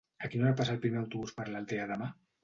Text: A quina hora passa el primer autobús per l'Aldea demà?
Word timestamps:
A 0.27 0.27
quina 0.35 0.45
hora 0.45 0.55
passa 0.61 0.73
el 0.75 0.79
primer 0.85 0.97
autobús 1.01 1.33
per 1.41 1.45
l'Aldea 1.51 1.85
demà? 1.93 2.09